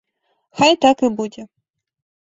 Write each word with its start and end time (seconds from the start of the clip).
Хай 0.61 0.71
і 0.77 0.79
так 0.87 0.97
будзе! 1.23 1.49